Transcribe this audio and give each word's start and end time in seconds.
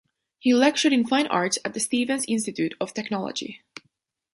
He 0.39 0.51
lectured 0.55 0.93
in 0.93 1.05
Fine 1.05 1.27
Arts 1.27 1.59
at 1.63 1.75
the 1.75 1.79
Stevens 1.79 2.25
Institute 2.27 2.73
of 2.81 2.91
Technology. 2.91 3.61